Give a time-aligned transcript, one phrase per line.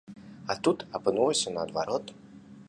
[0.53, 2.05] А тут апынулася наадварот.